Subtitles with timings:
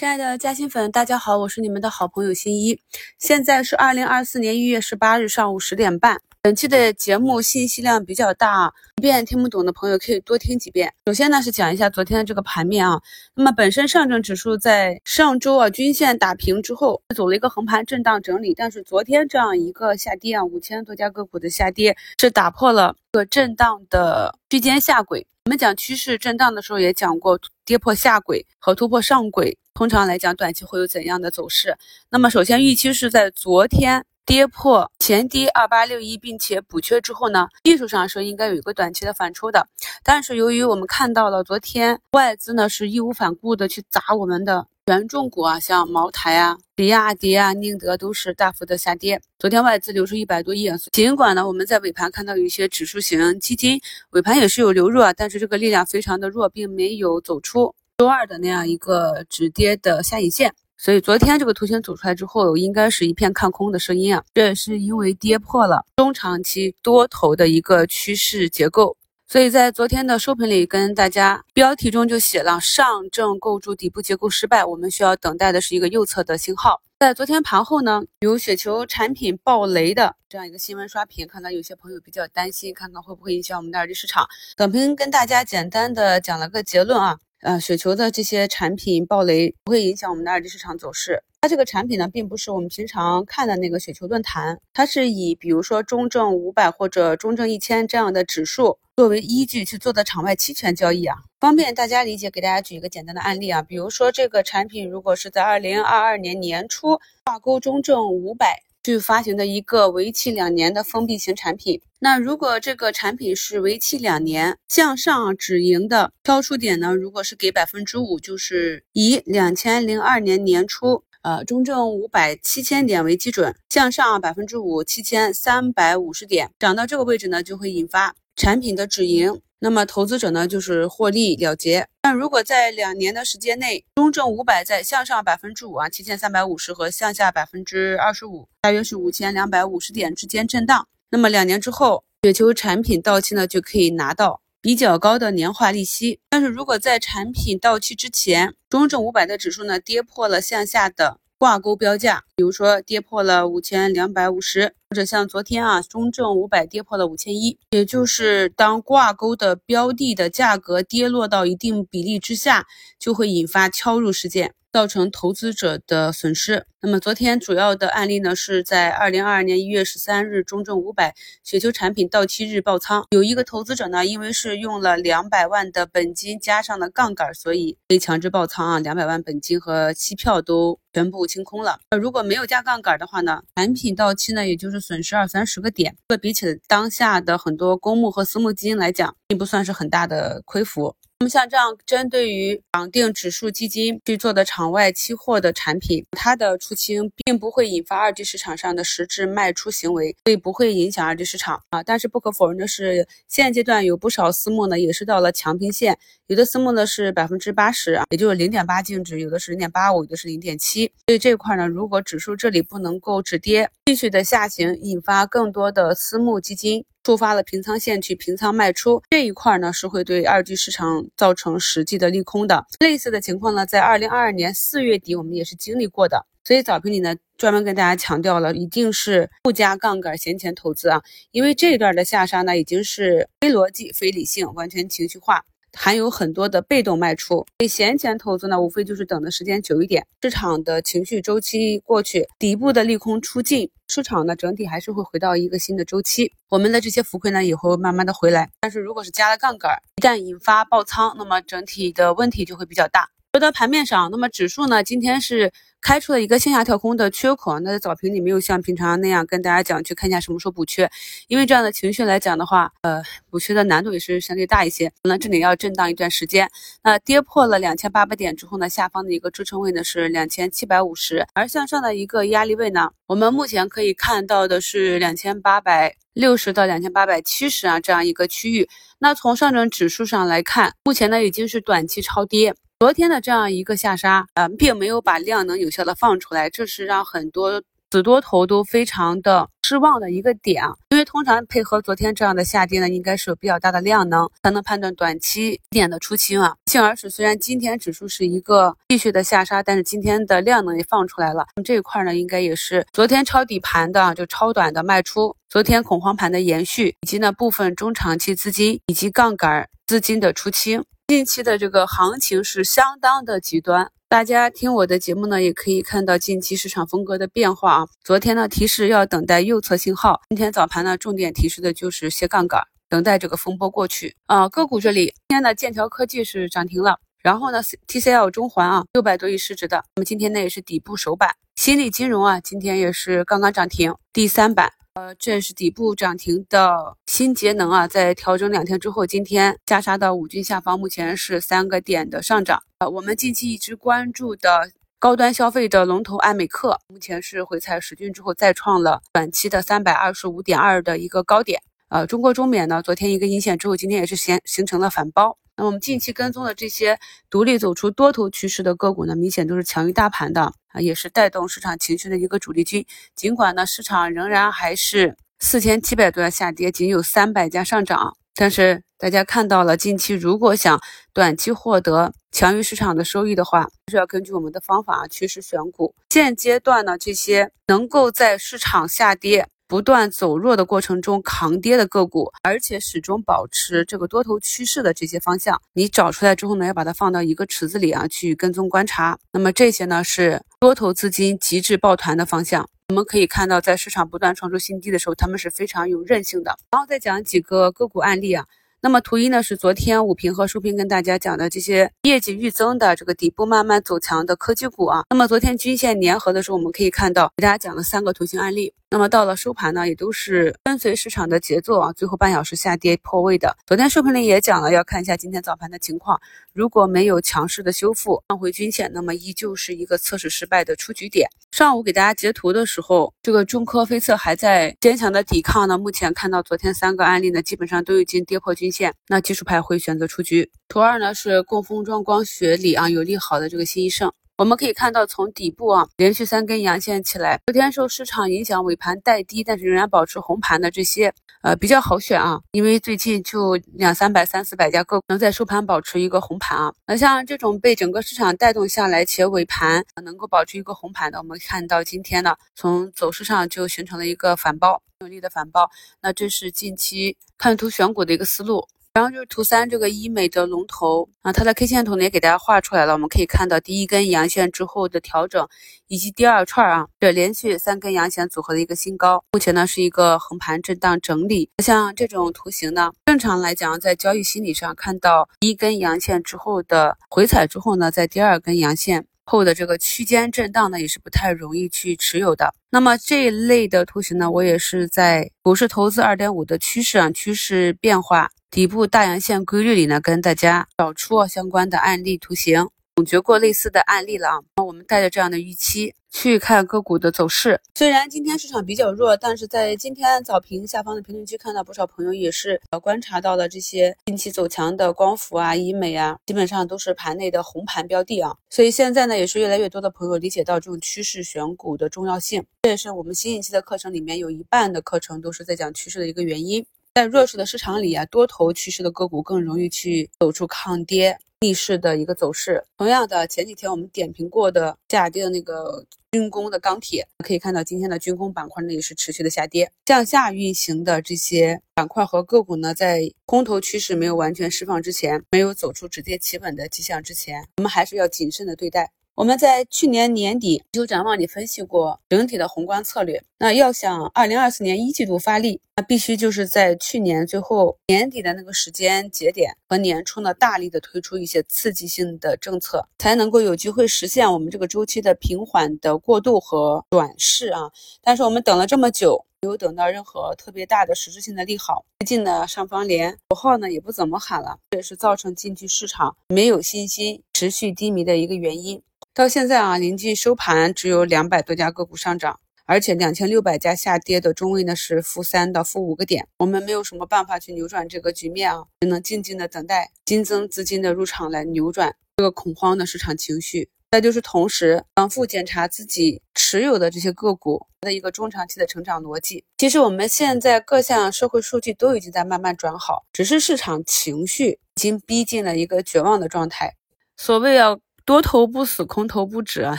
[0.00, 2.80] 亲爱的嘉兴粉，大家好，我是你们的好朋友新一。
[3.18, 6.22] 现在是二零二四年一月十八日上午十点半。
[6.40, 10.90] 本期的节目信息量比较大啊，一遍听不懂的朋友可以多听几遍。
[11.04, 12.98] 首先呢是讲一下昨天的这个盘面啊，
[13.34, 25.26] 那么本身上证指数在上周啊均线打平之后，走了一个横盘震荡整理，但是昨天这样一个下跌啊，五千多家个股的下跌是打破了个震荡的区间下轨。
[25.44, 31.74] 我们讲趋势震荡的时候也讲过，跌破下轨和突破上轨，通常来讲短期会有怎样的走势？
[32.10, 34.04] 那么首先预期是在昨天。
[34.26, 39.66] 跌破前低二八六一，并且补缺之后呢，技术上是应该有一个短期的反抽的。
[40.04, 49.20] 但是由于我们看到了昨天外资呢是义无反顾的去砸我们的权重股啊，像茅台啊、比亚迪啊、宁德都是大幅的下跌。
[49.38, 60.54] 昨天外资流出一百多亿，尽管呢我们在尾盘看到有一些指数型基金尾盘也是有流入啊，但是这个力量非常的弱，并没有走出周二的那样一个止跌的下影线。
[60.78, 68.96] 所以昨天这个图形走出来之后，应该是一片看空的声音啊，这也是因为跌破了中长期多头的一个趋势结构。
[69.28, 76.80] 所以在昨天的收评里，跟大家标题中就写了上证构筑底部结构失败，我们需要等待的是一个右侧的信号。
[76.98, 84.26] 在昨天盘后呢，有雪球产品爆雷的这样一个新闻刷屏，看到有些朋友比较担心，看看会不会影响我们的二级市场。
[84.56, 87.18] 等评跟大家简单的讲了个结论啊。
[87.42, 91.22] 呃，雪球的这些产品暴雷不会影响我们的二级市场走势。
[91.40, 102.30] 它这个产品呢，并不是我们平常看的那个雪球论坛，它是以比如说中证五百或者中证一千这样的指数作为依据去做的场外期权交易啊，方便大家理解。
[102.30, 108.62] 给大家举一个简单的案例啊，比如说这个产品如果是在二零二二年年初挂钩中证五百。
[108.82, 111.80] 去发行的一个为期两年的封闭型产品。
[111.98, 116.94] 那如果这个产品是为期两年向上止盈的挑出点呢？
[116.94, 129.42] 如果是给百分之五，就是以两千零二年年初，呃，中证五百七千点为基准，向上百分之五，七千三百五十点，涨到这个位置呢，就会引发产品的止盈。
[129.62, 131.86] 那么投资者呢，就是获利了结。
[132.02, 140.88] 那如果在两年的时间内，中证五百在向上百分之五啊，七千三百五十和向下百分之二十五，大约是五千两百五十点之间震荡。
[141.10, 146.20] 那么两年之后，雪球产品到期呢，就可以拿到比较高的年化利息。
[146.30, 151.18] 但是如果在产品到期之前，中证五百的指数呢，跌破了向下的。
[151.40, 162.66] 挂钩标价，比如说跌破了五千两百五十，或者像昨天啊，中证五百跌破了五千一，也就是当挂钩的标的的价格跌落到一定比例之下，
[162.98, 164.52] 就会引发敲入事件。
[164.72, 166.66] 造成投资者的损失。
[166.82, 171.14] 那么昨天主要的案例呢，是在二零二二年一月十三日，中证五百
[171.44, 181.78] 雪球产品到期日爆仓，有一个投资者呢，因为是用了两百万的本金加上了杠杆，所以被强制爆仓啊，两百万本金和期票都全部清空了。
[182.00, 190.96] 如果没有加杠杆的话呢，产品到期呢，也就是损失二三十个点，这比起当下的很多公募和私募基金来讲，并不算是很大的亏幅。
[191.22, 201.82] 那么像这样针对于绑定指数基金去做的场外期货的产品，它的出清并不会引发二级市场上的实质卖出行为，所以不会影响二级市场啊。
[201.82, 205.98] 但是不可否认的是，现阶段有不少私募呢也是到了强平线，
[206.28, 210.90] 有的私募呢是百分之八十啊，也就是零点八净值，有的是零点八五，有的是零点七。
[211.06, 216.86] 所以这块呢，如果指数这里不能够止跌，继续的下行，引发更多的私募基金。
[217.02, 222.66] 触发了平仓线去平仓卖出这一块呢，是会对二级市场造成实际的利空的。
[222.80, 226.26] 类似的情况呢，在二零二二年四月底我们也是经历过的。
[226.44, 231.00] 所以早评里呢，专门跟大家强调了，一定是不加杠杆闲钱投资啊，
[231.30, 235.44] 因为这一段的下杀呢，已经是非逻辑、非理性、完全情绪化。
[235.72, 248.48] 含有很多的被动卖出，所以闲钱投资呢，无非就是等的时间久一点，市场的情绪周期过去，底部的利空出尽，市场呢整体还是会回到一个新的周期，我们的这些浮亏呢也会慢慢的回来。
[248.60, 253.10] 但是如果是加了杠杆，一旦引发爆仓，那么整体的问题就会比较大。
[253.32, 255.52] 说到盘面上，那么指数呢，今天是。
[255.82, 260.90] 开出了一个线下跳空的缺口，那在早评里没有像平常那样跟大家讲去看一下什么时候补缺，
[261.26, 266.50] 因为这样的情绪来讲的话，呃，补缺的难度也是相对大一些，可能这里要震荡一段时间。
[266.82, 278.68] 那跌破了两千八百点之后呢，下方的一个支撑位呢是两千七百五十，而向上的一个压力位呢，我们目前可以看到的是两千八百六十到两千八百七十啊这样一个区域。
[278.98, 282.54] 那从上证指数上来看，目前呢已经是短期超跌。
[282.80, 289.46] 昨天的这样一个下杀，呃，并没有把量能有效的放出来，这是让很多死多头都非常的。
[289.62, 296.56] 失望的一个点啊，因为通常配合昨天这样的下跌呢，应该是有比较大的量能才能判断短期点的出清啊。
[296.70, 301.44] 幸而是虽然今天指数是一个继续的下杀，但是今天的量能也放出来了。
[301.62, 310.82] 这一块呢，应该也是昨天抄底盘的就超短的卖出，昨天恐慌盘的延续，以及呢部分中长期资金以及杠杆资金的出清。
[311.10, 313.90] 近期的这个行情是相当的极端。
[314.08, 317.88] 大家听我的节目呢，也可以看到近期市场风格的变化啊。
[318.04, 324.48] 昨天呢提示要等待右侧信号，今天早盘呢重点提示的就是斜杠杆，等待这个风波过去啊。
[324.48, 331.34] 个股这里，今天的剑桥科技是涨停了，然后呢 TCL 中环啊六百多亿市值的，那么今天呢也是底部首板。
[331.60, 334.72] 新力金融啊今天也是刚刚涨停第三板。
[334.94, 342.62] 呃，这是底部涨停的新节能啊，在调整两天之后，今天加杀到五均下方，目前是三个点的上涨。
[342.78, 351.60] 呃，我们近期一直关注的高端消费的龙头爱美克，目前是回踩十均之后，再创了短期的三百二十五点二的一个高点。
[351.90, 355.36] 呃，中国中免呢，昨天一个阴线之后，今天也是形形成了反包。
[355.58, 356.98] 那我们近期跟踪的这些
[357.28, 362.84] 独立走出多头趋势的个股呢，明显都是强于大盘的啊，也是带动市场情绪的一个主力军。
[363.14, 370.80] 尽管呢，市场仍然还是四千七百多下跌，仅有三百家上涨，但是大家看到了，近期如果想
[371.12, 375.94] 短期获得强于市场的收益的话，是要根据我们的方法趋势选股。
[376.10, 379.48] 现阶段呢，这些能够在市场下跌。
[379.70, 389.16] 不断走弱的过程中扛跌的个股，而且始终保持这个多头趋势的这些方向，你找出来之后呢，要把它放到一个池子里啊，去跟踪观察。
[389.32, 392.68] 那么这些呢是多头资金极致抱团的方向。
[392.90, 396.54] 我们可以看到，在市场不断创出新低的时候，他们是非常有韧性的。
[396.70, 398.44] 然后再讲几个个股案例啊。
[398.82, 405.02] 那么图一呢是昨天武平和收评跟大家讲的这些业绩预增的这个底部慢慢走强的科技股啊。
[405.10, 408.72] 那么昨天均线粘合的时候，我们可以看到给大家讲了三个图形案例。
[408.92, 413.56] 那么到了收盘呢，也都是跟随市场的节奏啊，最后半小时下跌破位的。
[413.64, 416.20] 昨天收评里也讲了，要看一下今天早盘的情况。
[416.52, 421.28] 如果没有强势的修复放回均线，那么依旧是一个测试失败的出局点。
[421.52, 425.78] 上午给大家截图的时候，这个中科飞测还在坚强的抵抗呢。
[425.78, 430.50] 目前看到昨天三个案例呢，基本上都已经跌破均线，那技术派会选择出局。
[430.68, 434.12] 图二呢是供封装光学里啊有利好的这个新一盛。
[434.38, 441.12] 我们可以看到，从底部啊连续三根阳线起来，昨天受市场影响尾盘带低，但是仍然保持红盘的这些，
[441.42, 446.72] 呃比较好选啊，因为最近就两三百、三四百家个股能在收盘保持一个红盘啊。
[446.86, 455.70] 那像这种被整个市场带动下来且尾盘能够保持一个红盘的，我们看到今天呢，从走势上就形成了一个反包，有力的反包。
[456.02, 458.68] 那这是近期看图选股的一个思路。
[458.92, 462.92] 然后就是图三这个医美的龙头啊，它的 K 线图呢也给大家画出来了。
[462.92, 465.48] 我们可以看到第一根阳线之后的调整，
[465.86, 469.24] 以及第二串啊，这连续三根阳线组合的一个新高。
[469.30, 471.48] 目前呢是一个横盘震荡整理。
[471.62, 482.52] 像这种图形呢，正常来讲在交易心理上看到一根阳线之后的回踩之后呢，在第二根阳线后的这个区间震荡呢，也是不太容易去持有的。
[482.68, 488.28] 那么这一类的图形呢，我也是在股市投资二点五的趋势啊，趋势变化。
[488.50, 494.38] 底部大阳线规律里呢，跟大家找出相关的案例图形，总结过类似的案例了啊。
[494.56, 497.60] 那我们带着这样的预期去看个股的走势。
[497.74, 508.36] 虽然今天市场比较弱，但是在今天早评下方的评论区看到不少朋友也是呃观察到了这些近期走强的光伏啊、医美啊，基本上都是盘内的红盘标的啊。
[508.50, 512.44] 所以现在呢，也是越来越多的朋友理解到这种趋势选股的重要性。
[512.62, 516.66] 这也是我们新一期的课程里面有一半的课程都是在讲趋势的一个原因。
[516.92, 522.62] 在弱势的市场里啊，多头趋势的个股更容易去走出抗跌逆势的一个走势。
[522.76, 529.72] 同样的，前几天我们点评过的下跌的那个军工的钢铁，可以看到今天的军工板块呢也是持续的下跌。
[529.86, 538.92] 向下运行的这些板块和个股呢，在空头趋势没有完全释放之前，没有走出止跌企稳的迹象之前，我们还是要谨慎的对待。
[539.20, 543.22] 我们在去年年底就展望里分析过整体的宏观策略。
[543.36, 557.70] 那要想二零二四年一季度发力，那必须就是在去年最后年底的那个时间节点和年初呢，大力的推出一些刺激性的政策，才能够有机会实现我们这个周期的平缓的过渡和转势啊。
[558.00, 561.84] 但是我们等了这么久，没有等到任何特别大的实质性的利好。
[561.98, 568.80] 最近呢，上方连口号呢也不怎么喊了，这也是造成近期市场没有信心、持续低迷的一个原因。
[569.12, 576.28] 到现在啊，临近收盘，只有两百多家个股上涨，而且两千六百家下跌的中位呢是负三到负五个点。
[576.38, 583.68] 我们没有什么办法去扭转这个局面啊，只能静静的等待新增资金的入场来扭转这个恐慌的市场情绪。
[583.90, 586.62] 再就是同时反复检查自己持。
[586.62, 589.44] 有的这些个股的一个中长期的成长逻辑。
[589.58, 596.76] 其实我们现在各项社会数据都已经在慢慢转好，只是市场情绪已经逼近了一个绝望的状态。
[597.16, 597.80] 所谓要。
[598.10, 599.76] 多头不死，空头不止啊！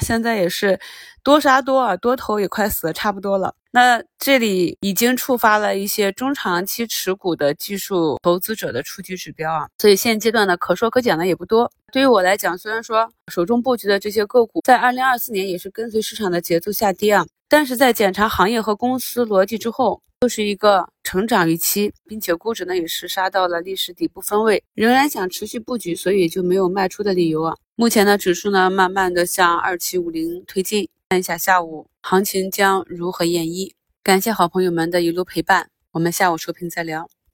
[0.02, 0.80] 现在也是
[1.22, 3.54] 多杀多啊，多头也快死的差不多了。
[3.72, 11.70] 那这里已经触发了一些中长期持股的技术投资者的出局指标啊，所以现阶段呢，可说可讲的也不多。
[11.92, 27.58] 对于我来讲，虽然说手中布局的这些个股在二零二四年也是跟随市场的节奏下跌啊，但是在检查行业和公司逻辑之后，又是一个成长预期，并且估值呢也是杀到了历史底部分位，仍然想持续布局，所以就没有卖出的理由啊。
[27.76, 33.74] 目前呢，指数呢慢慢的向二七五零推进，看一下下午行情将如何演绎。
[34.02, 37.10] 感谢好朋友们的一路陪伴，我们下午收评再聊。